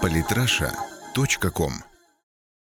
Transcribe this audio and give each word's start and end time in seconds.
Политраша.ком 0.00 1.72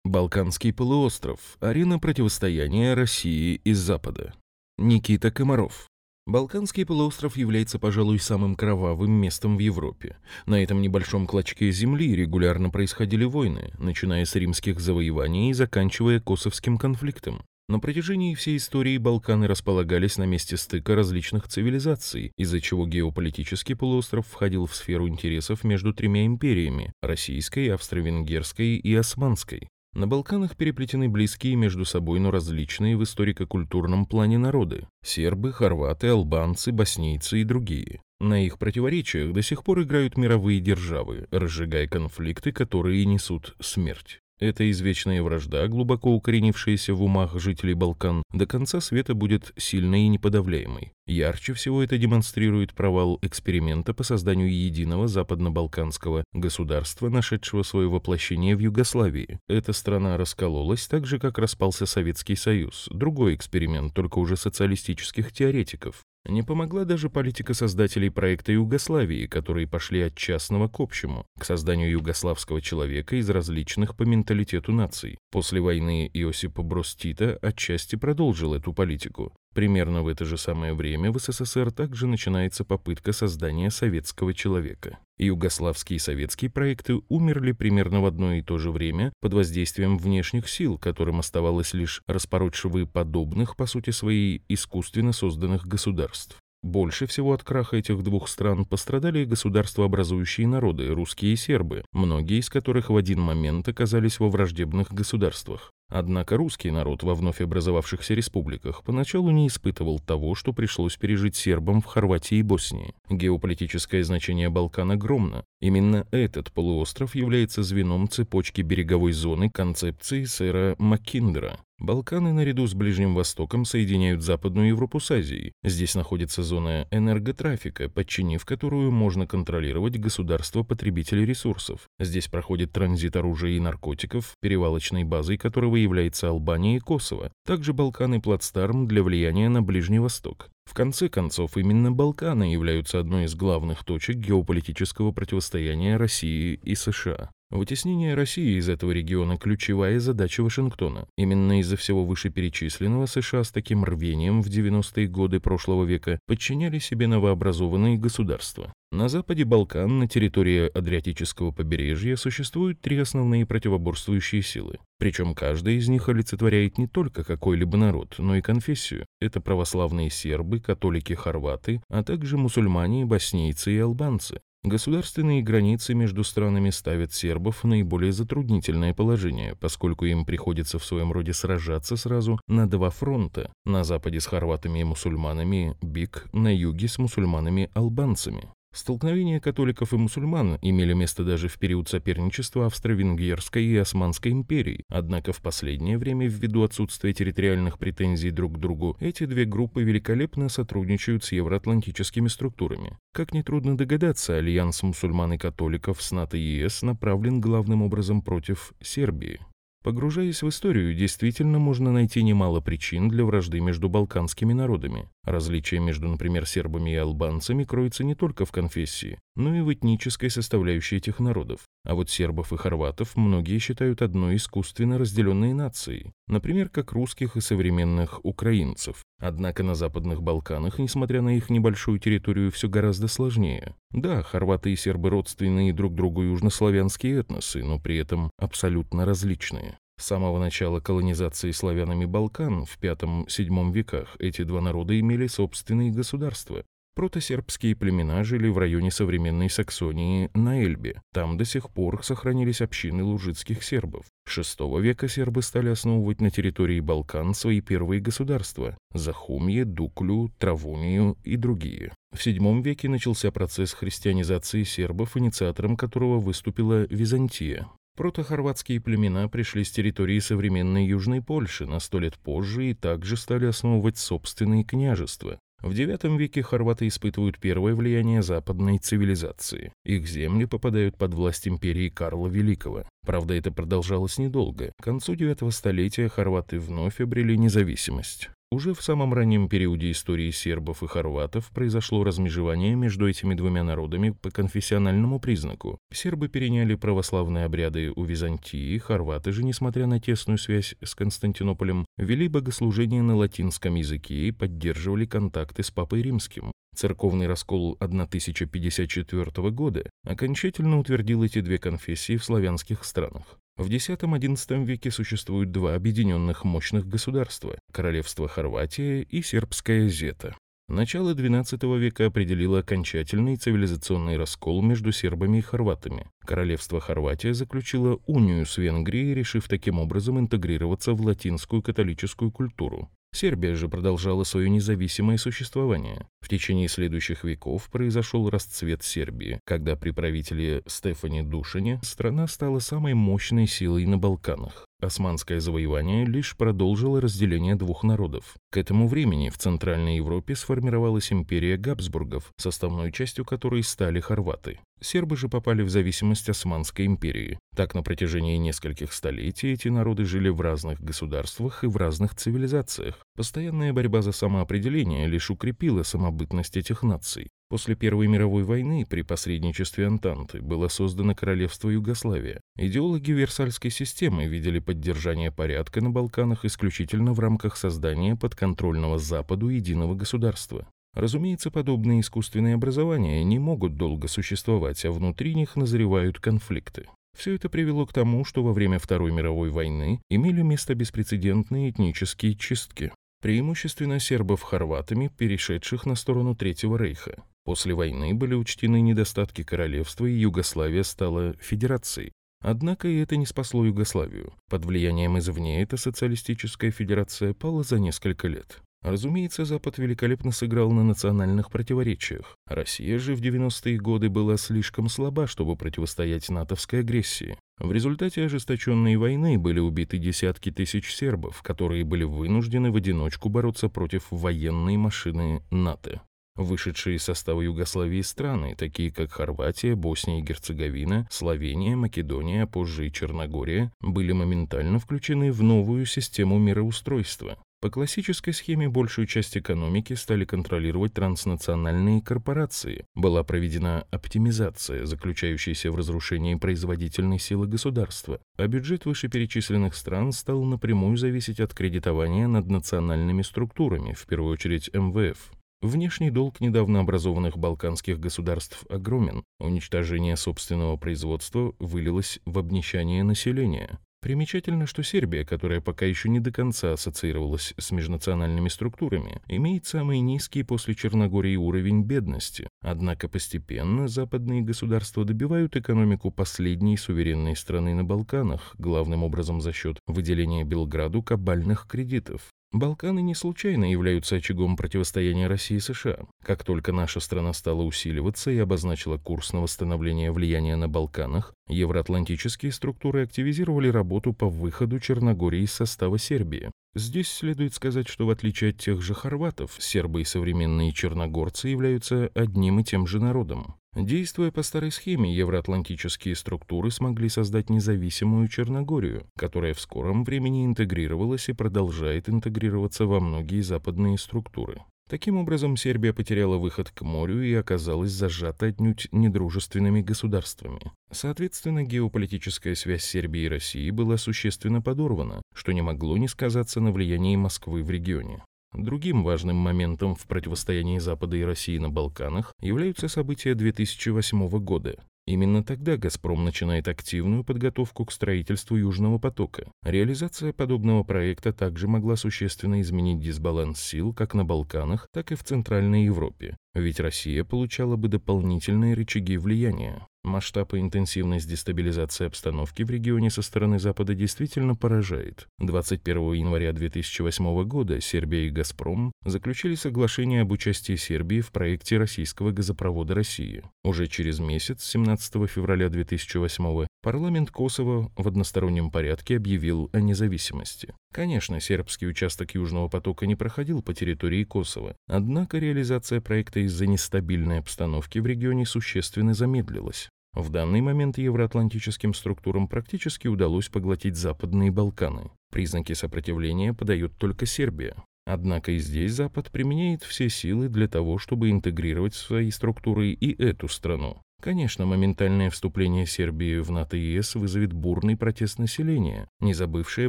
Балканский 0.04 0.72
полуостров. 0.72 1.58
Арена 1.60 1.98
противостояния 1.98 2.94
России 2.94 3.60
и 3.64 3.72
Запада. 3.72 4.32
Никита 4.78 5.30
Комаров. 5.30 5.88
Балканский 6.26 6.86
полуостров 6.86 7.36
является, 7.36 7.78
пожалуй, 7.78 8.18
самым 8.18 8.54
кровавым 8.54 9.10
местом 9.10 9.56
в 9.56 9.60
Европе. 9.60 10.16
На 10.46 10.62
этом 10.62 10.80
небольшом 10.80 11.26
клочке 11.26 11.70
земли 11.70 12.14
регулярно 12.14 12.70
происходили 12.70 13.24
войны, 13.24 13.72
начиная 13.78 14.24
с 14.24 14.34
римских 14.34 14.80
завоеваний 14.80 15.50
и 15.50 15.54
заканчивая 15.54 16.20
Косовским 16.20 16.78
конфликтом. 16.78 17.42
На 17.70 17.78
протяжении 17.78 18.34
всей 18.34 18.56
истории 18.56 18.98
Балканы 18.98 19.46
располагались 19.46 20.18
на 20.18 20.24
месте 20.24 20.56
стыка 20.56 20.96
различных 20.96 21.46
цивилизаций, 21.46 22.32
из-за 22.36 22.60
чего 22.60 22.84
геополитический 22.84 23.76
полуостров 23.76 24.26
входил 24.26 24.66
в 24.66 24.74
сферу 24.74 25.06
интересов 25.06 25.62
между 25.62 25.94
тремя 25.94 26.26
империями– 26.26 26.92
российской, 27.00 27.68
австро-венгерской 27.68 28.74
и 28.74 28.92
османской. 28.96 29.68
На 29.94 30.08
Балканах 30.08 30.56
переплетены 30.56 31.08
близкие 31.08 31.54
между 31.54 31.84
собой, 31.84 32.18
но 32.18 32.32
различные 32.32 32.96
в 32.96 33.04
историко-культурном 33.04 34.06
плане 34.06 34.38
народы– 34.38 34.88
сербы, 35.04 35.52
хорваты, 35.52 36.08
албанцы, 36.08 36.72
боснийцы 36.72 37.40
и 37.40 37.44
другие. 37.44 38.00
На 38.18 38.44
их 38.44 38.58
противоречиях 38.58 39.32
до 39.32 39.42
сих 39.42 39.62
пор 39.62 39.82
играют 39.82 40.16
мировые 40.16 40.58
державы, 40.58 41.28
разжигая 41.30 41.86
конфликты, 41.86 42.50
которые 42.50 43.04
несут 43.04 43.54
смерть. 43.60 44.18
Эта 44.40 44.70
извечная 44.70 45.22
вражда, 45.22 45.68
глубоко 45.68 46.14
укоренившаяся 46.14 46.94
в 46.94 47.02
умах 47.02 47.38
жителей 47.38 47.74
Балкан, 47.74 48.22
до 48.32 48.46
конца 48.46 48.80
света 48.80 49.14
будет 49.14 49.52
сильной 49.58 50.02
и 50.02 50.08
неподавляемой. 50.08 50.92
Ярче 51.06 51.52
всего 51.52 51.82
это 51.82 51.98
демонстрирует 51.98 52.72
провал 52.72 53.18
эксперимента 53.20 53.92
по 53.92 54.02
созданию 54.02 54.50
единого 54.50 55.08
западно-балканского 55.08 56.24
государства, 56.32 57.10
нашедшего 57.10 57.62
свое 57.64 57.88
воплощение 57.88 58.56
в 58.56 58.60
Югославии. 58.60 59.40
Эта 59.46 59.74
страна 59.74 60.16
раскололась 60.16 60.86
так 60.86 61.06
же, 61.06 61.18
как 61.18 61.36
распался 61.38 61.84
Советский 61.84 62.36
Союз. 62.36 62.88
Другой 62.90 63.34
эксперимент, 63.34 63.92
только 63.92 64.18
уже 64.18 64.36
социалистических 64.36 65.32
теоретиков. 65.32 66.04
Не 66.28 66.42
помогла 66.42 66.84
даже 66.84 67.08
политика 67.08 67.54
создателей 67.54 68.10
проекта 68.10 68.52
Югославии, 68.52 69.26
которые 69.26 69.66
пошли 69.66 70.02
от 70.02 70.14
частного 70.14 70.68
к 70.68 70.78
общему, 70.78 71.24
к 71.38 71.44
созданию 71.44 71.90
югославского 71.90 72.60
человека 72.60 73.16
из 73.16 73.30
различных 73.30 73.96
по 73.96 74.02
менталитету 74.02 74.72
наций. 74.72 75.18
После 75.30 75.60
войны 75.60 76.10
Иосип 76.12 76.58
Брос 76.58 76.94
Тита 76.94 77.38
отчасти 77.40 77.96
продолжил 77.96 78.54
эту 78.54 78.74
политику. 78.74 79.32
Примерно 79.52 80.02
в 80.02 80.08
это 80.08 80.24
же 80.24 80.38
самое 80.38 80.74
время 80.74 81.10
в 81.10 81.18
СССР 81.18 81.72
также 81.72 82.06
начинается 82.06 82.64
попытка 82.64 83.12
создания 83.12 83.70
советского 83.70 84.32
человека. 84.32 84.98
Югославские 85.18 85.96
и 85.96 86.00
советские 86.00 86.50
проекты 86.50 87.00
умерли 87.08 87.52
примерно 87.52 88.00
в 88.00 88.06
одно 88.06 88.34
и 88.34 88.42
то 88.42 88.58
же 88.58 88.70
время 88.70 89.12
под 89.20 89.34
воздействием 89.34 89.98
внешних 89.98 90.48
сил, 90.48 90.78
которым 90.78 91.18
оставалось 91.18 91.74
лишь 91.74 92.00
распороть 92.06 92.54
швы 92.54 92.86
подобных, 92.86 93.56
по 93.56 93.66
сути 93.66 93.90
своей, 93.90 94.42
искусственно 94.48 95.12
созданных 95.12 95.66
государств. 95.66 96.38
Больше 96.62 97.06
всего 97.06 97.32
от 97.32 97.42
краха 97.42 97.76
этих 97.76 98.02
двух 98.02 98.28
стран 98.28 98.66
пострадали 98.66 99.24
государствообразующие 99.24 100.46
народы, 100.46 100.88
русские 100.88 101.32
и 101.32 101.36
сербы, 101.36 101.84
многие 101.92 102.38
из 102.38 102.50
которых 102.50 102.90
в 102.90 102.96
один 102.96 103.20
момент 103.20 103.66
оказались 103.68 104.20
во 104.20 104.28
враждебных 104.28 104.92
государствах. 104.92 105.72
Однако 105.90 106.36
русский 106.36 106.70
народ 106.70 107.02
во 107.02 107.14
вновь 107.14 107.40
образовавшихся 107.40 108.14
республиках 108.14 108.84
поначалу 108.84 109.30
не 109.30 109.48
испытывал 109.48 109.98
того, 109.98 110.36
что 110.36 110.52
пришлось 110.52 110.96
пережить 110.96 111.34
сербам 111.34 111.82
в 111.82 111.86
Хорватии 111.86 112.38
и 112.38 112.42
Боснии. 112.42 112.94
Геополитическое 113.10 114.04
значение 114.04 114.50
Балкан 114.50 114.92
огромно. 114.92 115.44
Именно 115.60 116.06
этот 116.12 116.52
полуостров 116.52 117.14
является 117.14 117.64
звеном 117.64 118.08
цепочки 118.08 118.62
береговой 118.62 119.12
зоны 119.12 119.50
концепции 119.50 120.24
сэра 120.24 120.76
Маккиндера. 120.78 121.58
Балканы 121.80 122.34
наряду 122.34 122.66
с 122.66 122.74
Ближним 122.74 123.14
Востоком 123.14 123.64
соединяют 123.64 124.20
Западную 124.20 124.68
Европу 124.68 125.00
с 125.00 125.10
Азией. 125.10 125.52
Здесь 125.64 125.94
находится 125.94 126.42
зона 126.42 126.86
энерготрафика, 126.90 127.88
подчинив 127.88 128.44
которую 128.44 128.90
можно 128.90 129.26
контролировать 129.26 129.98
государство-потребители 129.98 131.24
ресурсов. 131.24 131.88
Здесь 131.98 132.28
проходит 132.28 132.72
транзит 132.72 133.16
оружия 133.16 133.52
и 133.52 133.60
наркотиков, 133.60 134.34
перевалочной 134.42 135.04
базой 135.04 135.38
которого 135.38 135.76
является 135.82 136.28
Албания 136.28 136.76
и 136.76 136.80
Косово. 136.80 137.32
Также 137.46 137.72
Балканы– 137.72 138.20
плацдарм 138.22 138.86
для 138.86 139.02
влияния 139.02 139.48
на 139.48 139.62
Ближний 139.62 139.98
Восток. 139.98 140.50
В 140.64 140.74
конце 140.74 141.08
концов, 141.08 141.56
именно 141.56 141.90
Балканы 141.90 142.44
являются 142.44 143.00
одной 143.00 143.24
из 143.24 143.34
главных 143.34 143.84
точек 143.84 144.16
геополитического 144.16 145.12
противостояния 145.12 145.96
России 145.96 146.60
и 146.62 146.74
США. 146.74 147.30
Вытеснение 147.50 148.14
России 148.14 148.58
из 148.58 148.68
этого 148.68 148.92
региона– 148.92 149.36
ключевая 149.40 149.98
задача 149.98 150.44
Вашингтона. 150.44 151.08
Именно 151.16 151.58
из-за 151.58 151.76
всего 151.76 152.04
вышеперечисленного 152.04 153.06
США 153.06 153.42
с 153.42 153.50
таким 153.50 153.84
рвением 153.84 154.40
в 154.40 154.46
90-е 154.46 155.08
годы 155.08 155.40
прошлого 155.40 155.84
века 155.84 156.20
подчиняли 156.28 156.78
себе 156.78 157.08
новообразованные 157.08 157.98
государства. 157.98 158.72
На 158.92 159.08
западе 159.08 159.44
Балкан, 159.44 159.98
на 159.98 160.06
территории 160.06 160.68
Адриатического 160.68 161.50
побережья, 161.50 162.14
существуют 162.14 162.80
три 162.80 162.98
основные 162.98 163.46
противоборствующие 163.46 164.42
силы. 164.42 164.78
Причем 165.00 165.34
каждая 165.34 165.74
из 165.74 165.88
них 165.88 166.08
олицетворяет 166.08 166.78
не 166.78 166.86
только 166.86 167.24
какой-либо 167.24 167.76
народ, 167.76 168.14
но 168.18 168.36
и 168.36 168.42
конфессию. 168.42 169.06
Это 169.20 169.40
православные 169.40 170.10
сербы, 170.10 170.60
католики-хорваты, 170.60 171.82
а 171.88 172.04
также 172.04 172.36
мусульмане, 172.36 173.06
боснийцы 173.06 173.72
и 173.72 173.78
албанцы. 173.78 174.40
Государственные 174.62 175.42
границы 175.42 175.94
между 175.94 176.22
странами 176.22 176.68
ставят 176.68 177.14
сербов 177.14 177.64
в 177.64 177.66
наиболее 177.66 178.12
затруднительное 178.12 178.92
положение, 178.92 179.56
поскольку 179.56 180.04
им 180.04 180.26
приходится 180.26 180.78
в 180.78 180.84
своем 180.84 181.12
роде 181.12 181.32
сражаться 181.32 181.96
сразу 181.96 182.38
на 182.46 182.68
два 182.68 182.90
фронта. 182.90 183.50
На 183.64 183.84
западе 183.84 184.20
с 184.20 184.26
хорватами 184.26 184.80
и 184.80 184.84
мусульманами– 184.84 185.76
Бик, 185.80 186.28
на 186.34 186.54
юге 186.54 186.88
с 186.88 186.98
мусульманами-албанцами. 186.98 188.50
Столкновения 188.72 189.40
католиков 189.40 189.92
и 189.92 189.96
мусульман 189.96 190.58
имели 190.62 190.92
место 190.92 191.24
даже 191.24 191.48
в 191.48 191.58
период 191.58 191.88
соперничества 191.88 192.66
Австро-Венгерской 192.66 193.64
и 193.64 193.76
Османской 193.76 194.30
империй, 194.30 194.84
однако 194.88 195.32
в 195.32 195.40
последнее 195.42 195.98
время, 195.98 196.28
ввиду 196.28 196.62
отсутствия 196.62 197.12
территориальных 197.12 197.78
претензий 197.78 198.30
друг 198.30 198.54
к 198.54 198.58
другу, 198.58 198.96
эти 199.00 199.26
две 199.26 199.44
группы 199.44 199.82
великолепно 199.82 200.48
сотрудничают 200.48 201.24
с 201.24 201.32
евроатлантическими 201.32 202.28
структурами. 202.28 202.96
Как 203.12 203.34
нетрудно 203.34 203.76
догадаться, 203.76 204.36
альянс 204.36 204.84
мусульман 204.84 205.32
и 205.32 205.38
католиков 205.38 206.00
с 206.00 206.12
НАТО 206.12 206.36
и 206.36 206.60
ЕС 206.60 206.82
направлен 206.82 207.40
главным 207.40 207.82
образом 207.82 208.22
против 208.22 208.72
Сербии. 208.80 209.40
Погружаясь 209.82 210.42
в 210.42 210.48
историю, 210.48 210.94
действительно 210.94 211.58
можно 211.58 211.90
найти 211.90 212.22
немало 212.22 212.60
причин 212.60 213.08
для 213.08 213.24
вражды 213.24 213.60
между 213.60 213.88
балканскими 213.88 214.52
народами. 214.52 215.08
Различия 215.24 215.78
между, 215.78 216.06
например, 216.06 216.46
сербами 216.46 216.90
и 216.90 216.96
албанцами 216.96 217.64
кроются 217.64 218.04
не 218.04 218.14
только 218.14 218.44
в 218.44 218.52
конфессии, 218.52 219.18
но 219.40 219.56
и 219.56 219.60
в 219.60 219.72
этнической 219.72 220.30
составляющей 220.30 220.96
этих 220.96 221.18
народов. 221.18 221.60
А 221.84 221.94
вот 221.94 222.10
сербов 222.10 222.52
и 222.52 222.56
хорватов 222.56 223.16
многие 223.16 223.58
считают 223.58 224.02
одной 224.02 224.36
искусственно 224.36 224.98
разделенной 224.98 225.54
нацией, 225.54 226.12
например, 226.28 226.68
как 226.68 226.92
русских 226.92 227.36
и 227.36 227.40
современных 227.40 228.24
украинцев. 228.24 229.02
Однако 229.18 229.62
на 229.62 229.74
Западных 229.74 230.22
Балканах, 230.22 230.78
несмотря 230.78 231.22
на 231.22 231.36
их 231.36 231.50
небольшую 231.50 231.98
территорию, 231.98 232.50
все 232.50 232.68
гораздо 232.68 233.08
сложнее. 233.08 233.74
Да, 233.90 234.22
хорваты 234.22 234.72
и 234.72 234.76
сербы 234.76 235.10
родственные 235.10 235.72
друг 235.72 235.94
другу 235.94 236.22
южнославянские 236.22 237.20
этносы, 237.20 237.64
но 237.64 237.78
при 237.78 237.96
этом 237.96 238.30
абсолютно 238.38 239.04
различные. 239.06 239.78
С 240.00 240.06
самого 240.06 240.38
начала 240.38 240.80
колонизации 240.80 241.50
славянами 241.50 242.06
Балкан 242.06 242.64
в 242.64 242.78
V-VII 242.80 243.70
веках 243.70 244.16
эти 244.18 244.44
два 244.44 244.62
народа 244.62 244.98
имели 244.98 245.26
собственные 245.26 245.90
государства. 245.90 246.64
Протосербские 246.94 247.76
племена 247.76 248.24
жили 248.24 248.48
в 248.48 248.58
районе 248.58 248.90
современной 248.90 249.48
Саксонии 249.48 250.28
на 250.34 250.62
Эльбе. 250.62 251.00
Там 251.12 251.38
до 251.38 251.44
сих 251.44 251.70
пор 251.70 252.04
сохранились 252.04 252.60
общины 252.60 253.02
лужицких 253.04 253.62
сербов. 253.62 254.06
VI 254.28 254.80
века 254.80 255.08
сербы 255.08 255.42
стали 255.42 255.70
основывать 255.70 256.20
на 256.20 256.30
территории 256.30 256.80
Балкан 256.80 257.34
свои 257.34 257.60
первые 257.60 258.00
государства– 258.00 258.76
Захумье, 258.94 259.64
Дуклю, 259.64 260.30
Травунию 260.38 261.16
и 261.24 261.36
другие. 261.36 261.92
В 262.12 262.16
VII 262.16 262.62
веке 262.62 262.88
начался 262.88 263.30
процесс 263.30 263.72
христианизации 263.72 264.64
сербов, 264.64 265.16
инициатором 265.16 265.76
которого 265.76 266.18
выступила 266.18 266.86
Византия. 266.90 267.68
Протохорватские 267.96 268.80
племена 268.80 269.28
пришли 269.28 269.62
с 269.62 269.70
территории 269.70 270.18
современной 270.20 270.86
Южной 270.86 271.22
Польши 271.22 271.66
на 271.66 271.80
сто 271.80 271.98
лет 271.98 272.16
позже 272.18 272.70
и 272.70 272.74
также 272.74 273.16
стали 273.16 273.46
основывать 273.46 273.98
собственные 273.98 274.64
княжества. 274.64 275.38
В 275.62 275.72
IX 275.72 276.16
веке 276.16 276.42
хорваты 276.42 276.88
испытывают 276.88 277.38
первое 277.38 277.74
влияние 277.74 278.22
западной 278.22 278.78
цивилизации. 278.78 279.72
Их 279.84 280.08
земли 280.08 280.46
попадают 280.46 280.96
под 280.96 281.12
власть 281.12 281.46
империи 281.46 281.90
Карла 281.90 282.28
Великого. 282.28 282.84
Правда, 283.06 283.34
это 283.34 283.52
продолжалось 283.52 284.18
недолго. 284.18 284.72
К 284.80 284.84
концу 284.84 285.14
IX 285.14 285.50
столетия 285.50 286.08
хорваты 286.08 286.58
вновь 286.58 287.00
обрели 287.00 287.36
независимость. 287.36 288.30
Уже 288.52 288.74
в 288.74 288.82
самом 288.82 289.14
раннем 289.14 289.48
периоде 289.48 289.92
истории 289.92 290.32
сербов 290.32 290.82
и 290.82 290.88
хорватов 290.88 291.52
произошло 291.54 292.02
размежевание 292.02 292.74
между 292.74 293.08
этими 293.08 293.34
двумя 293.34 293.62
народами 293.62 294.10
по 294.10 294.32
конфессиональному 294.32 295.20
признаку. 295.20 295.78
Сербы 295.92 296.28
переняли 296.28 296.74
православные 296.74 297.44
обряды 297.44 297.92
у 297.94 298.02
Византии, 298.02 298.76
хорваты 298.78 299.30
же, 299.30 299.44
несмотря 299.44 299.86
на 299.86 300.00
тесную 300.00 300.36
связь 300.36 300.74
с 300.82 300.96
Константинополем, 300.96 301.86
вели 301.96 302.26
богослужение 302.26 303.02
на 303.02 303.14
латинском 303.14 303.76
языке 303.76 304.14
и 304.16 304.32
поддерживали 304.32 305.06
контакты 305.06 305.62
с 305.62 305.70
Папой 305.70 306.02
Римским. 306.02 306.50
Церковный 306.74 307.28
раскол 307.28 307.76
1054 307.78 309.50
года 309.50 309.88
окончательно 310.04 310.80
утвердил 310.80 311.22
эти 311.22 311.40
две 311.40 311.58
конфессии 311.58 312.16
в 312.16 312.24
славянских 312.24 312.82
странах. 312.82 313.38
В 313.60 313.70
X-XI 313.70 314.64
веке 314.64 314.90
существуют 314.90 315.52
два 315.52 315.74
объединенных 315.74 316.44
мощных 316.44 316.88
государства– 316.88 317.58
Королевство 317.72 318.26
Хорватия 318.26 319.02
и 319.02 319.20
Сербская 319.20 319.86
Зета. 319.90 320.34
Начало 320.70 321.14
XII 321.14 321.78
века 321.78 322.06
определило 322.06 322.60
окончательный 322.60 323.34
цивилизационный 323.34 324.16
раскол 324.16 324.62
между 324.62 324.92
сербами 324.92 325.38
и 325.38 325.40
хорватами. 325.40 326.06
Королевство 326.24 326.80
Хорватия 326.80 327.34
заключило 327.34 327.98
унию 328.06 328.46
с 328.46 328.56
Венгрией, 328.56 329.12
решив 329.12 329.48
таким 329.48 329.80
образом 329.80 330.20
интегрироваться 330.20 330.92
в 330.92 331.00
латинскую 331.00 331.60
католическую 331.60 332.30
культуру. 332.30 332.88
Сербия 333.12 333.56
же 333.56 333.68
продолжала 333.68 334.22
свое 334.22 334.48
независимое 334.48 335.16
существование. 335.16 336.06
В 336.20 336.28
течение 336.28 336.68
следующих 336.68 337.24
веков 337.24 337.68
произошел 337.68 338.30
расцвет 338.30 338.84
Сербии, 338.84 339.40
когда 339.44 339.74
при 339.74 339.90
правителе 339.90 340.62
Стефане 340.68 341.24
Душине 341.24 341.80
страна 341.82 342.28
стала 342.28 342.60
самой 342.60 342.94
мощной 342.94 343.48
силой 343.48 343.86
на 343.86 343.98
Балканах. 343.98 344.69
Османское 344.84 345.40
завоевание 345.40 346.04
лишь 346.04 346.36
продолжило 346.36 347.00
разделение 347.00 347.54
двух 347.54 347.82
народов. 347.82 348.34
К 348.50 348.56
этому 348.56 348.88
времени 348.88 349.28
в 349.28 349.38
Центральной 349.38 349.96
Европе 349.96 350.34
сформировалась 350.34 351.12
империя 351.12 351.56
Габсбургов, 351.56 352.32
составной 352.36 352.92
частью 352.92 353.24
которой 353.24 353.62
стали 353.62 354.00
хорваты. 354.00 354.60
Сербы 354.82 355.16
же 355.16 355.28
попали 355.28 355.62
в 355.62 355.68
зависимость 355.68 356.28
Османской 356.28 356.86
империи. 356.86 357.38
Так, 357.54 357.74
на 357.74 357.82
протяжении 357.82 358.36
нескольких 358.38 358.92
столетий 358.92 359.52
эти 359.52 359.68
народы 359.68 360.04
жили 360.04 360.30
в 360.30 360.40
разных 360.40 360.80
государствах 360.80 361.64
и 361.64 361.66
в 361.66 361.76
разных 361.76 362.14
цивилизациях. 362.14 362.96
Постоянная 363.14 363.72
борьба 363.72 364.00
за 364.00 364.12
самоопределение 364.12 365.06
лишь 365.06 365.30
укрепила 365.30 365.82
самобытность 365.82 366.56
этих 366.56 366.82
наций. 366.82 367.28
После 367.50 367.74
Первой 367.74 368.06
мировой 368.06 368.44
войны 368.44 368.86
при 368.88 369.02
посредничестве 369.02 369.86
Антанты 369.86 370.40
было 370.40 370.68
создано 370.68 371.16
Королевство 371.16 371.68
Югославия. 371.68 372.40
Идеологи 372.56 373.10
Версальской 373.10 373.72
системы 373.72 374.26
видели 374.26 374.60
поддержание 374.60 375.32
порядка 375.32 375.80
на 375.80 375.90
Балканах 375.90 376.44
исключительно 376.44 377.12
в 377.12 377.18
рамках 377.18 377.56
создания 377.56 378.14
подконтрольного 378.14 378.98
Западу 378.98 379.48
единого 379.48 379.96
государства. 379.96 380.68
Разумеется, 380.94 381.50
подобные 381.50 382.00
искусственные 382.00 382.54
образования 382.54 383.22
не 383.24 383.38
могут 383.38 383.76
долго 383.76 384.08
существовать, 384.08 384.84
а 384.84 384.90
внутри 384.90 385.34
них 385.34 385.56
назревают 385.56 386.18
конфликты. 386.18 386.86
Все 387.16 387.34
это 387.34 387.48
привело 387.48 387.86
к 387.86 387.92
тому, 387.92 388.24
что 388.24 388.42
во 388.42 388.52
время 388.52 388.78
Второй 388.78 389.12
мировой 389.12 389.50
войны 389.50 390.00
имели 390.08 390.42
место 390.42 390.74
беспрецедентные 390.74 391.70
этнические 391.70 392.34
чистки, 392.34 392.92
преимущественно 393.20 394.00
сербов-хорватами, 394.00 395.10
перешедших 395.16 395.86
на 395.86 395.94
сторону 395.94 396.34
Третьего 396.34 396.76
рейха. 396.76 397.22
После 397.44 397.74
войны 397.74 398.14
были 398.14 398.34
учтены 398.34 398.80
недостатки 398.80 399.42
королевства, 399.42 400.06
и 400.06 400.12
Югославия 400.12 400.82
стала 400.82 401.34
федерацией. 401.40 402.12
Однако 402.42 402.88
и 402.88 402.98
это 402.98 403.16
не 403.16 403.26
спасло 403.26 403.64
Югославию. 403.64 404.32
Под 404.48 404.64
влиянием 404.64 405.18
извне 405.18 405.62
эта 405.62 405.76
социалистическая 405.76 406.70
федерация 406.70 407.34
пала 407.34 407.62
за 407.62 407.78
несколько 407.78 408.28
лет. 408.28 408.62
Разумеется, 408.82 409.44
Запад 409.44 409.76
великолепно 409.76 410.32
сыграл 410.32 410.70
на 410.72 410.82
национальных 410.82 411.50
противоречиях. 411.50 412.36
Россия 412.46 412.98
же 412.98 413.14
в 413.14 413.20
90-е 413.20 413.76
годы 413.78 414.08
была 414.08 414.38
слишком 414.38 414.88
слаба, 414.88 415.26
чтобы 415.26 415.56
противостоять 415.56 416.30
натовской 416.30 416.80
агрессии. 416.80 417.36
В 417.58 417.72
результате 417.72 418.24
ожесточенной 418.24 418.96
войны 418.96 419.38
были 419.38 419.60
убиты 419.60 419.98
десятки 419.98 420.50
тысяч 420.50 420.94
сербов, 420.94 421.42
которые 421.42 421.84
были 421.84 422.04
вынуждены 422.04 422.70
в 422.70 422.76
одиночку 422.76 423.28
бороться 423.28 423.68
против 423.68 424.06
военной 424.10 424.78
машины 424.78 425.42
НАТО. 425.50 426.00
Вышедшие 426.36 426.96
из 426.96 427.02
состава 427.02 427.42
Югославии 427.42 428.00
страны, 428.00 428.54
такие 428.56 428.90
как 428.90 429.12
Хорватия, 429.12 429.74
Босния 429.74 430.20
и 430.20 430.22
Герцеговина, 430.22 431.06
Словения, 431.10 431.76
Македония, 431.76 432.44
а 432.44 432.46
позже 432.46 432.86
и 432.86 432.92
Черногория, 432.92 433.70
были 433.80 434.12
моментально 434.12 434.78
включены 434.78 435.32
в 435.32 435.42
новую 435.42 435.84
систему 435.84 436.38
мироустройства. 436.38 437.36
По 437.60 437.68
классической 437.68 438.32
схеме 438.32 438.70
большую 438.70 439.06
часть 439.06 439.36
экономики 439.36 439.92
стали 439.92 440.24
контролировать 440.24 440.94
транснациональные 440.94 442.00
корпорации. 442.00 442.86
Была 442.94 443.22
проведена 443.22 443.86
оптимизация, 443.90 444.86
заключающаяся 444.86 445.70
в 445.70 445.76
разрушении 445.76 446.36
производительной 446.36 447.18
силы 447.18 447.46
государства, 447.46 448.18
а 448.38 448.46
бюджет 448.46 448.86
вышеперечисленных 448.86 449.74
стран 449.74 450.12
стал 450.12 450.42
напрямую 450.44 450.96
зависеть 450.96 451.38
от 451.38 451.52
кредитования 451.52 452.26
над 452.28 452.46
национальными 452.46 453.20
структурами, 453.20 453.92
в 453.92 454.06
первую 454.06 454.32
очередь 454.32 454.70
МВФ. 454.72 455.30
Внешний 455.60 456.10
долг 456.10 456.40
недавно 456.40 456.80
образованных 456.80 457.36
балканских 457.36 458.00
государств 458.00 458.64
огромен. 458.70 459.22
Уничтожение 459.38 460.16
собственного 460.16 460.78
производства 460.78 461.54
вылилось 461.58 462.20
в 462.24 462.38
обнищание 462.38 463.04
населения. 463.04 463.78
Примечательно, 464.00 464.66
что 464.66 464.82
Сербия, 464.82 465.26
которая 465.26 465.60
пока 465.60 465.84
еще 465.84 466.08
не 466.08 466.20
до 466.20 466.32
конца 466.32 466.72
ассоциировалась 466.72 467.52
с 467.58 467.70
межнациональными 467.70 468.48
структурами, 468.48 469.20
имеет 469.28 469.66
самый 469.66 470.00
низкий 470.00 470.42
после 470.42 470.74
Черногории 470.74 471.36
уровень 471.36 471.82
бедности. 471.82 472.48
Однако 472.62 473.08
постепенно 473.08 473.88
западные 473.88 474.40
государства 474.40 475.04
добивают 475.04 475.54
экономику 475.56 476.10
последней 476.10 476.78
суверенной 476.78 477.36
страны 477.36 477.74
на 477.74 477.84
Балканах, 477.84 478.54
главным 478.58 479.04
образом 479.04 479.42
за 479.42 479.52
счет 479.52 479.78
выделения 479.86 480.44
Белграду 480.44 481.02
кабальных 481.02 481.66
кредитов. 481.66 482.30
Балканы 482.52 483.00
не 483.00 483.14
случайно 483.14 483.70
являются 483.70 484.16
очагом 484.16 484.56
противостояния 484.56 485.28
России 485.28 485.58
и 485.58 485.60
США. 485.60 485.98
Как 486.24 486.42
только 486.42 486.72
наша 486.72 486.98
страна 486.98 487.32
стала 487.32 487.62
усиливаться 487.62 488.32
и 488.32 488.38
обозначила 488.38 488.98
курс 488.98 489.32
на 489.32 489.40
восстановление 489.40 490.10
влияния 490.10 490.56
на 490.56 490.68
Балканах, 490.68 491.32
евроатлантические 491.48 492.50
структуры 492.50 493.04
активизировали 493.04 493.68
работу 493.68 494.12
по 494.12 494.28
выходу 494.28 494.80
Черногории 494.80 495.42
из 495.42 495.52
состава 495.52 495.96
Сербии. 495.96 496.50
Здесь 496.74 497.08
следует 497.08 497.54
сказать, 497.54 497.86
что 497.86 498.06
в 498.06 498.10
отличие 498.10 498.50
от 498.50 498.58
тех 498.58 498.82
же 498.82 498.94
хорватов, 498.94 499.54
сербы 499.60 500.00
и 500.00 500.04
современные 500.04 500.72
черногорцы 500.72 501.48
являются 501.48 502.10
одним 502.14 502.58
и 502.58 502.64
тем 502.64 502.88
же 502.88 502.98
народом. 502.98 503.59
Действуя 503.74 504.32
по 504.32 504.42
старой 504.42 504.72
схеме, 504.72 505.14
евроатлантические 505.14 506.16
структуры 506.16 506.72
смогли 506.72 507.08
создать 507.08 507.50
независимую 507.50 508.26
Черногорию, 508.26 509.06
которая 509.16 509.54
в 509.54 509.60
скором 509.60 510.02
времени 510.02 510.44
интегрировалась 510.44 511.28
и 511.28 511.32
продолжает 511.32 512.08
интегрироваться 512.08 512.86
во 512.86 512.98
многие 512.98 513.42
западные 513.42 513.96
структуры. 513.96 514.62
Таким 514.90 515.18
образом, 515.18 515.56
Сербия 515.56 515.92
потеряла 515.92 516.36
выход 516.36 516.70
к 516.70 516.82
морю 516.82 517.22
и 517.22 517.32
оказалась 517.32 517.92
зажата 517.92 518.46
отнюдь 518.46 518.88
недружественными 518.90 519.82
государствами. 519.82 520.72
Соответственно, 520.90 521.62
геополитическая 521.62 522.56
связь 522.56 522.82
Сербии 522.82 523.20
и 523.20 523.28
России 523.28 523.70
была 523.70 523.98
существенно 523.98 524.60
подорвана, 524.60 525.22
что 525.32 525.52
не 525.52 525.62
могло 525.62 525.96
не 525.96 526.08
сказаться 526.08 526.60
на 526.60 526.72
влиянии 526.72 527.14
Москвы 527.14 527.62
в 527.62 527.70
регионе. 527.70 528.24
Другим 528.52 529.04
важным 529.04 529.36
моментом 529.36 529.94
в 529.94 530.06
противостоянии 530.06 530.78
Запада 530.78 531.16
и 531.16 531.22
России 531.22 531.58
на 531.58 531.70
Балканах 531.70 532.34
являются 532.40 532.88
события 532.88 533.34
2008 533.34 534.28
года. 534.40 534.76
Именно 535.06 535.42
тогда 535.42 535.76
«Газпром» 535.76 536.24
начинает 536.24 536.68
активную 536.68 537.24
подготовку 537.24 537.84
к 537.84 537.92
строительству 537.92 538.56
Южного 538.56 538.98
потока. 538.98 539.50
Реализация 539.64 540.32
подобного 540.32 540.84
проекта 540.84 541.32
также 541.32 541.66
могла 541.66 541.96
существенно 541.96 542.60
изменить 542.60 543.00
дисбаланс 543.00 543.60
сил 543.60 543.92
как 543.92 544.14
на 544.14 544.24
Балканах, 544.24 544.88
так 544.92 545.10
и 545.10 545.16
в 545.16 545.24
Центральной 545.24 545.84
Европе, 545.84 546.36
ведь 546.54 546.80
Россия 546.80 547.24
получала 547.24 547.76
бы 547.76 547.88
дополнительные 547.88 548.74
рычаги 548.74 549.16
влияния. 549.16 549.86
Масштаб 550.04 550.54
и 550.54 550.58
интенсивность 550.58 551.28
дестабилизации 551.28 552.06
обстановки 552.06 552.62
в 552.62 552.70
регионе 552.70 553.10
со 553.10 553.22
стороны 553.22 553.58
Запада 553.58 553.94
действительно 553.94 554.54
поражает. 554.56 555.28
21 555.38 556.12
января 556.14 556.52
2008 556.52 557.44
года 557.44 557.80
Сербия 557.80 558.26
и 558.26 558.30
«Газпром» 558.30 558.92
заключили 559.04 559.54
соглашение 559.54 560.22
об 560.22 560.32
участии 560.32 560.76
Сербии 560.76 561.20
в 561.20 561.30
проекте 561.30 561.76
российского 561.78 562.30
газопровода 562.30 562.94
России. 562.94 563.42
Уже 563.62 563.86
через 563.88 564.20
месяц, 564.20 564.64
17 564.64 565.28
февраля 565.28 565.68
2008 565.68 566.66
парламент 566.82 567.30
Косово 567.30 567.90
в 567.96 568.08
одностороннем 568.08 568.70
порядке 568.70 569.16
объявил 569.16 569.70
о 569.72 569.80
независимости. 569.80 570.74
Конечно, 570.92 571.40
сербский 571.40 571.86
участок 571.86 572.34
Южного 572.34 572.68
потока 572.68 573.06
не 573.06 573.16
проходил 573.16 573.62
по 573.62 573.74
территории 573.74 574.24
Косово, 574.24 574.76
однако 574.86 575.38
реализация 575.38 576.00
проекта 576.00 576.40
из-за 576.40 576.66
нестабильной 576.66 577.38
обстановки 577.38 577.98
в 577.98 578.06
регионе 578.06 578.46
существенно 578.46 579.14
замедлилась. 579.14 579.88
В 580.12 580.30
данный 580.30 580.60
момент 580.60 580.98
евроатлантическим 580.98 581.94
структурам 581.94 582.48
практически 582.48 583.06
удалось 583.06 583.48
поглотить 583.48 583.96
Западные 583.96 584.50
Балканы. 584.50 585.10
Признаки 585.30 585.72
сопротивления 585.72 586.52
подает 586.52 586.96
только 586.98 587.26
Сербия. 587.26 587.76
Однако 588.06 588.50
и 588.50 588.58
здесь 588.58 588.92
Запад 588.92 589.30
применяет 589.30 589.84
все 589.84 590.08
силы 590.08 590.48
для 590.48 590.66
того, 590.66 590.98
чтобы 590.98 591.30
интегрировать 591.30 591.94
в 591.94 591.98
свои 591.98 592.30
структуры 592.32 592.90
и 592.90 593.22
эту 593.22 593.46
страну. 593.46 594.02
Конечно, 594.20 594.66
моментальное 594.66 595.30
вступление 595.30 595.86
Сербии 595.86 596.38
в 596.40 596.50
НАТО 596.50 596.76
и 596.76 596.92
ЕС 596.92 597.14
вызовет 597.14 597.54
бурный 597.54 597.96
протест 597.96 598.38
населения, 598.38 599.08
не 599.18 599.32
забывшее 599.32 599.88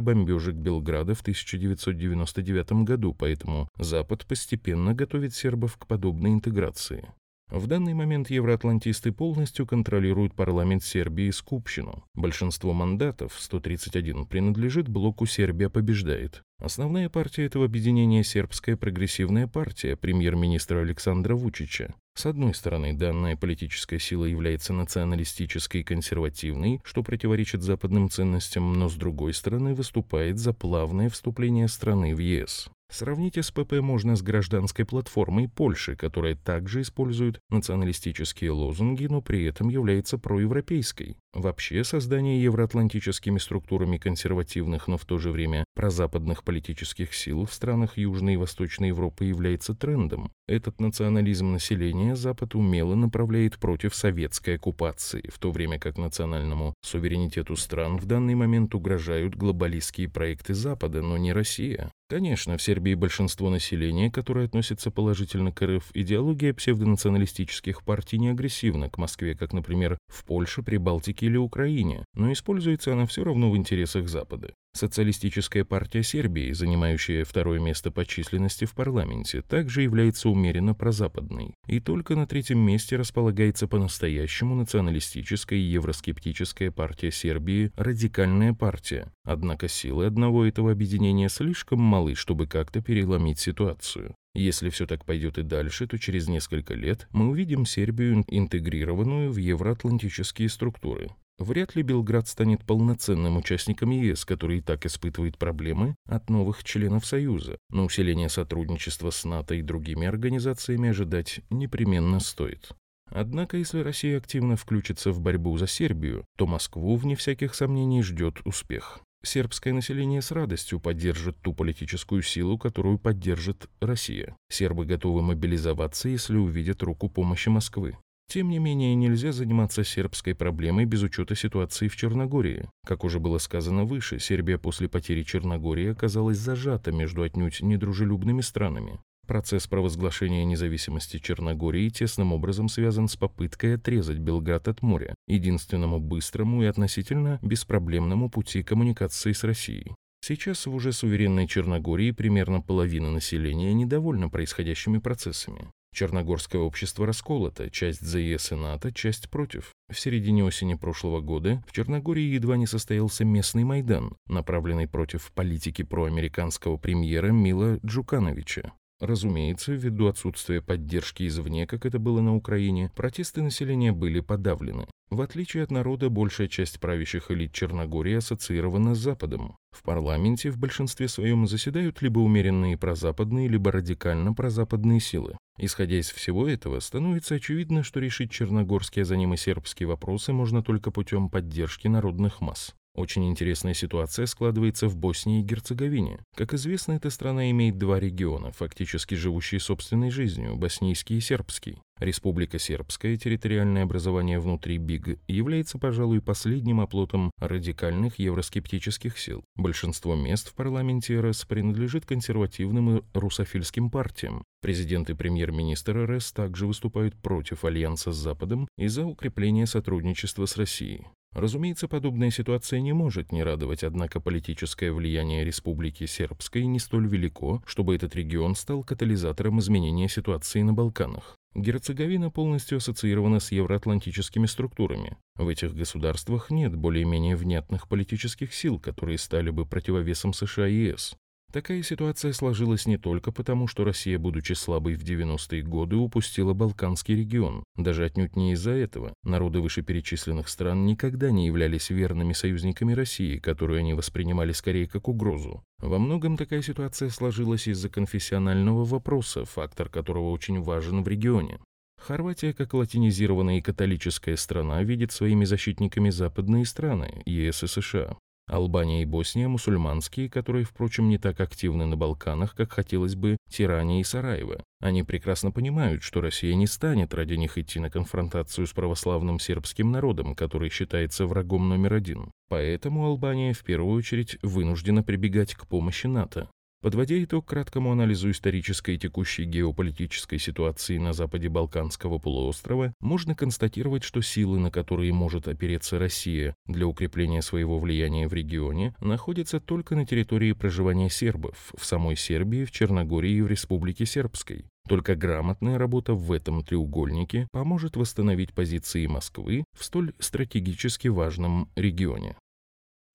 бомбежек 0.00 0.54
Белграда 0.54 1.14
в 1.14 1.20
1999 1.20 2.72
году, 2.84 3.14
поэтому 3.14 3.68
Запад 3.76 4.26
постепенно 4.26 4.94
готовит 4.94 5.34
сербов 5.34 5.76
к 5.76 5.86
подобной 5.86 6.30
интеграции. 6.30 7.10
В 7.52 7.66
данный 7.66 7.92
момент 7.92 8.30
евроатлантисты 8.30 9.12
полностью 9.12 9.66
контролируют 9.66 10.34
парламент 10.34 10.82
Сербии 10.82 11.26
и 11.26 11.32
Скупщину. 11.32 12.02
Большинство 12.14 12.72
мандатов, 12.72 13.36
131, 13.38 14.24
принадлежит 14.24 14.88
блоку 14.88 15.26
«Сербия 15.26 15.68
побеждает». 15.68 16.42
Основная 16.58 17.10
партия 17.10 17.44
этого 17.44 17.66
объединения– 17.66 18.22
сербская 18.24 18.78
прогрессивная 18.78 19.48
партия 19.48 19.96
премьер-министра 19.96 20.80
Александра 20.80 21.34
Вучича. 21.34 21.94
С 22.14 22.24
одной 22.24 22.54
стороны, 22.54 22.94
данная 22.94 23.36
политическая 23.36 23.98
сила 23.98 24.24
является 24.24 24.72
националистической 24.72 25.82
и 25.82 25.84
консервативной, 25.84 26.80
что 26.84 27.02
противоречит 27.02 27.62
западным 27.62 28.08
ценностям, 28.08 28.72
но 28.72 28.88
с 28.88 28.94
другой 28.94 29.34
стороны 29.34 29.74
выступает 29.74 30.38
за 30.38 30.54
плавное 30.54 31.10
вступление 31.10 31.68
страны 31.68 32.14
в 32.14 32.18
ЕС. 32.18 32.70
Сравнить 32.92 33.42
СПП 33.42 33.80
можно 33.80 34.16
с 34.16 34.22
гражданской 34.22 34.84
платформой 34.84 35.48
Польши, 35.48 35.96
которая 35.96 36.36
также 36.36 36.82
использует 36.82 37.40
националистические 37.48 38.50
лозунги, 38.50 39.06
но 39.06 39.22
при 39.22 39.44
этом 39.44 39.70
является 39.70 40.18
проевропейской. 40.18 41.16
Вообще, 41.34 41.82
создание 41.82 42.42
евроатлантическими 42.42 43.38
структурами 43.38 43.96
консервативных, 43.96 44.86
но 44.86 44.98
в 44.98 45.06
то 45.06 45.18
же 45.18 45.30
время 45.30 45.64
прозападных 45.74 46.44
политических 46.44 47.14
сил 47.14 47.46
в 47.46 47.54
странах 47.54 47.96
Южной 47.96 48.34
и 48.34 48.36
Восточной 48.36 48.88
Европы 48.88 49.24
является 49.24 49.74
трендом. 49.74 50.30
Этот 50.46 50.78
национализм 50.78 51.52
населения 51.52 52.16
Запад 52.16 52.54
умело 52.54 52.94
направляет 52.94 53.58
против 53.58 53.94
советской 53.94 54.56
оккупации, 54.56 55.30
в 55.32 55.38
то 55.38 55.50
время 55.50 55.78
как 55.78 55.96
национальному 55.96 56.74
суверенитету 56.82 57.56
стран 57.56 57.96
в 57.96 58.04
данный 58.04 58.34
момент 58.34 58.74
угрожают 58.74 59.34
глобалистские 59.34 60.10
проекты 60.10 60.52
Запада, 60.52 61.00
но 61.00 61.16
не 61.16 61.32
Россия. 61.32 61.90
Конечно, 62.10 62.58
в 62.58 62.62
Сербии 62.62 62.92
большинство 62.92 63.48
населения, 63.48 64.10
которое 64.10 64.44
относится 64.44 64.90
положительно 64.90 65.50
к 65.50 65.64
РФ, 65.64 65.92
идеология 65.94 66.52
псевдонационалистических 66.52 67.82
партий 67.82 68.18
не 68.18 68.28
агрессивна 68.28 68.90
к 68.90 68.98
Москве, 68.98 69.34
как, 69.34 69.54
например, 69.54 69.96
в 70.08 70.26
Польше, 70.26 70.62
Прибалтике 70.62 71.21
или 71.22 71.36
Украине, 71.36 72.04
но 72.14 72.32
используется 72.32 72.92
она 72.92 73.06
все 73.06 73.22
равно 73.22 73.50
в 73.50 73.56
интересах 73.56 74.08
Запада. 74.08 74.54
Социалистическая 74.74 75.64
партия 75.64 76.02
Сербии, 76.02 76.50
занимающая 76.52 77.24
второе 77.26 77.60
место 77.60 77.90
по 77.90 78.06
численности 78.06 78.64
в 78.64 78.74
парламенте, 78.74 79.42
также 79.42 79.82
является 79.82 80.30
умеренно 80.30 80.74
прозападной. 80.74 81.54
И 81.66 81.78
только 81.78 82.16
на 82.16 82.26
третьем 82.26 82.58
месте 82.58 82.96
располагается 82.96 83.68
по-настоящему 83.68 84.54
националистическая 84.54 85.58
и 85.58 85.62
евроскептическая 85.62 86.70
партия 86.70 87.12
Сербии 87.12 87.70
«Радикальная 87.76 88.54
партия». 88.54 89.12
Однако 89.24 89.68
силы 89.68 90.06
одного 90.06 90.46
этого 90.46 90.72
объединения 90.72 91.28
слишком 91.28 91.80
малы, 91.80 92.14
чтобы 92.14 92.46
как-то 92.46 92.80
переломить 92.80 93.38
ситуацию. 93.38 94.14
Если 94.34 94.70
все 94.70 94.86
так 94.86 95.04
пойдет 95.04 95.36
и 95.36 95.42
дальше, 95.42 95.86
то 95.86 95.98
через 95.98 96.28
несколько 96.28 96.72
лет 96.72 97.06
мы 97.10 97.28
увидим 97.28 97.66
Сербию 97.66 98.24
интегрированную 98.26 99.30
в 99.30 99.36
евроатлантические 99.36 100.48
структуры. 100.48 101.10
Вряд 101.38 101.74
ли 101.74 101.82
Белград 101.82 102.28
станет 102.28 102.64
полноценным 102.64 103.36
участником 103.36 103.90
ЕС, 103.90 104.24
который 104.24 104.58
и 104.58 104.60
так 104.60 104.86
испытывает 104.86 105.38
проблемы 105.38 105.96
от 106.06 106.30
новых 106.30 106.62
членов 106.62 107.04
Союза, 107.06 107.58
но 107.70 107.84
усиление 107.84 108.28
сотрудничества 108.28 109.10
с 109.10 109.24
НАТО 109.24 109.54
и 109.54 109.62
другими 109.62 110.06
организациями 110.06 110.90
ожидать 110.90 111.40
непременно 111.50 112.20
стоит. 112.20 112.70
Однако, 113.06 113.56
если 113.56 113.80
Россия 113.80 114.18
активно 114.18 114.56
включится 114.56 115.10
в 115.10 115.20
борьбу 115.20 115.56
за 115.58 115.66
Сербию, 115.66 116.24
то 116.36 116.46
Москву, 116.46 116.96
вне 116.96 117.14
всяких 117.16 117.54
сомнений, 117.54 118.02
ждет 118.02 118.40
успех. 118.44 119.00
Сербское 119.24 119.72
население 119.72 120.20
с 120.20 120.32
радостью 120.32 120.80
поддержит 120.80 121.36
ту 121.42 121.52
политическую 121.52 122.22
силу, 122.22 122.58
которую 122.58 122.98
поддержит 122.98 123.68
Россия. 123.80 124.36
Сербы 124.48 124.84
готовы 124.84 125.22
мобилизоваться, 125.22 126.08
если 126.08 126.36
увидят 126.36 126.82
руку 126.82 127.08
помощи 127.08 127.48
Москвы. 127.48 127.96
Тем 128.32 128.48
не 128.48 128.58
менее, 128.58 128.94
нельзя 128.94 129.30
заниматься 129.30 129.84
сербской 129.84 130.34
проблемой 130.34 130.86
без 130.86 131.02
учета 131.02 131.34
ситуации 131.34 131.88
в 131.88 131.96
Черногории. 131.96 132.66
Как 132.86 133.04
уже 133.04 133.20
было 133.20 133.36
сказано 133.36 133.84
выше, 133.84 134.18
Сербия 134.18 134.56
после 134.56 134.88
потери 134.88 135.22
Черногории 135.22 135.90
оказалась 135.90 136.38
зажата 136.38 136.92
между 136.92 137.24
отнюдь 137.24 137.60
недружелюбными 137.60 138.40
странами. 138.40 138.98
Процесс 139.26 139.66
провозглашения 139.66 140.46
независимости 140.46 141.18
Черногории 141.18 141.90
тесным 141.90 142.32
образом 142.32 142.70
связан 142.70 143.08
с 143.08 143.16
попыткой 143.16 143.74
отрезать 143.74 144.16
Белград 144.16 144.66
от 144.66 144.80
моря, 144.80 145.14
единственному 145.26 146.00
быстрому 146.00 146.62
и 146.62 146.66
относительно 146.66 147.38
беспроблемному 147.42 148.30
пути 148.30 148.62
коммуникации 148.62 149.32
с 149.32 149.44
Россией. 149.44 149.94
Сейчас 150.24 150.64
в 150.64 150.74
уже 150.74 150.92
суверенной 150.92 151.46
Черногории 151.46 152.12
примерно 152.12 152.62
половина 152.62 153.10
населения 153.10 153.74
недовольна 153.74 154.30
происходящими 154.30 154.96
процессами. 154.96 155.68
Черногорское 155.94 156.60
общество 156.60 157.06
расколото, 157.06 157.70
часть 157.70 158.00
за 158.00 158.18
ЕС 158.18 158.52
и 158.52 158.54
НАТО, 158.54 158.92
часть 158.92 159.28
против. 159.28 159.72
В 159.90 160.00
середине 160.00 160.42
осени 160.44 160.74
прошлого 160.74 161.20
года 161.20 161.62
в 161.66 161.72
Черногории 161.72 162.34
едва 162.34 162.56
не 162.56 162.66
состоялся 162.66 163.24
местный 163.24 163.64
Майдан, 163.64 164.16
направленный 164.26 164.88
против 164.88 165.30
политики 165.32 165.82
проамериканского 165.82 166.78
премьера 166.78 167.28
Мила 167.30 167.78
Джукановича. 167.84 168.72
Разумеется, 169.02 169.72
ввиду 169.72 170.06
отсутствия 170.06 170.62
поддержки 170.62 171.26
извне, 171.26 171.66
как 171.66 171.86
это 171.86 171.98
было 171.98 172.20
на 172.20 172.36
Украине, 172.36 172.92
протесты 172.94 173.42
населения 173.42 173.90
были 173.90 174.20
подавлены. 174.20 174.86
В 175.10 175.22
отличие 175.22 175.64
от 175.64 175.72
народа, 175.72 176.08
большая 176.08 176.46
часть 176.46 176.78
правящих 176.78 177.32
элит 177.32 177.52
Черногории 177.52 178.14
ассоциирована 178.14 178.94
с 178.94 178.98
Западом. 178.98 179.56
В 179.72 179.82
парламенте 179.82 180.50
в 180.50 180.56
большинстве 180.56 181.08
своем 181.08 181.48
заседают 181.48 182.00
либо 182.00 182.20
умеренные 182.20 182.78
прозападные, 182.78 183.48
либо 183.48 183.72
радикально 183.72 184.34
прозападные 184.34 185.00
силы. 185.00 185.36
Исходя 185.58 185.98
из 185.98 186.08
всего 186.08 186.46
этого, 186.46 186.78
становится 186.78 187.34
очевидно, 187.34 187.82
что 187.82 187.98
решить 187.98 188.30
черногорские, 188.30 189.02
а 189.02 189.06
за 189.06 189.16
ним 189.16 189.34
и 189.34 189.36
сербские 189.36 189.88
вопросы 189.88 190.32
можно 190.32 190.62
только 190.62 190.92
путем 190.92 191.28
поддержки 191.28 191.88
народных 191.88 192.40
масс. 192.40 192.72
Очень 192.94 193.28
интересная 193.30 193.72
ситуация 193.72 194.26
складывается 194.26 194.86
в 194.86 194.96
Боснии 194.96 195.40
и 195.40 195.44
Герцеговине. 195.44 196.20
Как 196.36 196.52
известно, 196.52 196.92
эта 196.92 197.08
страна 197.08 197.50
имеет 197.50 197.78
два 197.78 197.98
региона, 197.98 198.52
фактически 198.52 199.14
живущие 199.14 199.60
собственной 199.60 200.10
жизнью– 200.10 200.56
боснийский 200.56 201.16
и 201.16 201.20
сербский. 201.20 201.78
Республика 201.98 202.58
Сербская, 202.58 203.16
территориальное 203.16 203.84
образование 203.84 204.40
внутри 204.40 204.76
БИГ, 204.76 205.20
является, 205.28 205.78
пожалуй, 205.78 206.20
последним 206.20 206.80
оплотом 206.80 207.30
радикальных 207.38 208.18
евроскептических 208.18 209.18
сил. 209.18 209.44
Большинство 209.56 210.14
мест 210.14 210.48
в 210.48 210.54
парламенте 210.54 211.18
РС 211.20 211.44
принадлежит 211.44 212.04
консервативным 212.04 212.98
и 212.98 213.02
русофильским 213.14 213.90
партиям. 213.90 214.44
Президент 214.60 215.10
и 215.10 215.14
премьер-министр 215.14 216.10
РС 216.10 216.32
также 216.32 216.66
выступают 216.66 217.14
против 217.14 217.64
альянса 217.64 218.12
с 218.12 218.16
Западом 218.16 218.68
и 218.76 218.88
за 218.88 219.06
укрепление 219.06 219.66
сотрудничества 219.66 220.46
с 220.46 220.56
Россией. 220.56 221.06
Разумеется, 221.32 221.88
подобная 221.88 222.30
ситуация 222.30 222.80
не 222.80 222.92
может 222.92 223.32
не 223.32 223.42
радовать, 223.42 223.82
однако 223.82 224.20
политическое 224.20 224.92
влияние 224.92 225.44
Республики 225.44 226.04
Сербской 226.04 226.66
не 226.66 226.78
столь 226.78 227.08
велико, 227.08 227.62
чтобы 227.66 227.94
этот 227.94 228.14
регион 228.14 228.54
стал 228.54 228.84
катализатором 228.84 229.58
изменения 229.60 230.08
ситуации 230.08 230.62
на 230.62 230.74
Балканах. 230.74 231.36
Герцеговина 231.54 232.30
полностью 232.30 232.78
ассоциирована 232.78 233.38
с 233.38 233.52
евроатлантическими 233.52 234.46
структурами. 234.46 235.16
В 235.36 235.48
этих 235.48 235.74
государствах 235.74 236.50
нет 236.50 236.74
более-менее 236.74 237.36
внятных 237.36 237.88
политических 237.88 238.54
сил, 238.54 238.78
которые 238.78 239.18
стали 239.18 239.50
бы 239.50 239.66
противовесом 239.66 240.32
США 240.32 240.66
и 240.68 240.86
ЕС. 240.86 241.14
Такая 241.52 241.82
ситуация 241.82 242.32
сложилась 242.32 242.86
не 242.86 242.96
только 242.96 243.30
потому, 243.30 243.66
что 243.66 243.84
Россия, 243.84 244.18
будучи 244.18 244.54
слабой 244.54 244.94
в 244.94 245.04
90-е 245.04 245.62
годы, 245.62 245.96
упустила 245.96 246.54
Балканский 246.54 247.14
регион. 247.14 247.62
Даже 247.76 248.06
отнюдь 248.06 248.36
не 248.36 248.52
из-за 248.52 248.70
этого. 248.70 249.12
Народы 249.22 249.60
вышеперечисленных 249.60 250.48
стран 250.48 250.86
никогда 250.86 251.30
не 251.30 251.46
являлись 251.46 251.90
верными 251.90 252.32
союзниками 252.32 252.94
России, 252.94 253.36
которую 253.36 253.80
они 253.80 253.92
воспринимали 253.92 254.52
скорее 254.52 254.88
как 254.88 255.08
угрозу. 255.08 255.62
Во 255.78 255.98
многом 255.98 256.38
такая 256.38 256.62
ситуация 256.62 257.10
сложилась 257.10 257.68
из-за 257.68 257.90
конфессионального 257.90 258.86
вопроса, 258.86 259.44
фактор 259.44 259.90
которого 259.90 260.30
очень 260.30 260.62
важен 260.62 261.02
в 261.02 261.08
регионе. 261.08 261.60
Хорватия, 262.00 262.54
как 262.54 262.72
латинизированная 262.72 263.58
и 263.58 263.62
католическая 263.62 264.36
страна, 264.36 264.82
видит 264.82 265.12
своими 265.12 265.44
защитниками 265.44 266.08
западные 266.08 266.64
страны, 266.64 267.22
ЕС 267.26 267.62
и 267.62 267.66
США. 267.66 268.16
Албания 268.46 269.02
и 269.02 269.06
Босния 269.06 269.48
мусульманские, 269.48 270.28
которые, 270.28 270.64
впрочем, 270.64 271.08
не 271.08 271.18
так 271.18 271.40
активны 271.40 271.86
на 271.86 271.96
Балканах, 271.96 272.54
как 272.54 272.72
хотелось 272.72 273.14
бы 273.14 273.36
Тирания 273.48 274.00
и 274.00 274.04
Сараево. 274.04 274.62
Они 274.80 275.02
прекрасно 275.02 275.52
понимают, 275.52 276.02
что 276.02 276.20
Россия 276.20 276.54
не 276.54 276.66
станет 276.66 277.14
ради 277.14 277.34
них 277.34 277.56
идти 277.56 277.78
на 277.80 277.90
конфронтацию 277.90 278.66
с 278.66 278.72
православным 278.72 279.38
сербским 279.38 279.92
народом, 279.92 280.34
который 280.34 280.70
считается 280.70 281.26
врагом 281.26 281.68
номер 281.68 281.94
один. 281.94 282.32
Поэтому 282.48 283.06
Албания 283.06 283.52
в 283.52 283.62
первую 283.62 283.96
очередь 283.96 284.36
вынуждена 284.42 285.02
прибегать 285.02 285.54
к 285.54 285.66
помощи 285.66 286.06
НАТО. 286.06 286.48
Подводя 286.82 287.22
итог 287.22 287.46
краткому 287.46 287.92
анализу 287.92 288.32
исторической 288.32 288.96
и 288.96 288.98
текущей 288.98 289.44
геополитической 289.44 290.38
ситуации 290.38 290.98
на 290.98 291.12
западе 291.12 291.48
Балканского 291.48 292.18
полуострова, 292.18 292.92
можно 292.98 293.36
констатировать, 293.36 294.02
что 294.02 294.20
силы, 294.20 294.58
на 294.58 294.72
которые 294.72 295.12
может 295.12 295.46
опереться 295.46 296.00
Россия 296.00 296.56
для 296.66 296.88
укрепления 296.88 297.40
своего 297.40 297.78
влияния 297.78 298.26
в 298.26 298.34
регионе, 298.34 298.96
находятся 299.00 299.60
только 299.60 299.94
на 299.94 300.04
территории 300.04 300.54
проживания 300.54 301.08
сербов, 301.08 301.72
в 301.78 301.84
самой 301.84 302.16
Сербии, 302.16 302.64
в 302.64 302.72
Черногории 302.72 303.34
и 303.34 303.42
в 303.42 303.46
Республике 303.46 304.04
Сербской. 304.04 304.64
Только 304.88 305.14
грамотная 305.14 305.78
работа 305.78 306.14
в 306.14 306.32
этом 306.32 306.64
треугольнике 306.64 307.46
поможет 307.52 307.94
восстановить 307.94 308.54
позиции 308.54 309.06
Москвы 309.06 309.62
в 309.78 309.84
столь 309.84 310.14
стратегически 310.18 311.06
важном 311.06 311.68
регионе. 311.76 312.34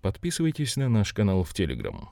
Подписывайтесь 0.01 0.77
на 0.77 0.87
наш 0.87 1.11
канал 1.11 1.43
в 1.43 1.53
Телеграм. 1.53 2.11